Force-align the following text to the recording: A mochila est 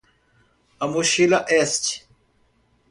A 0.79 0.87
mochila 0.87 1.45
est 1.47 2.07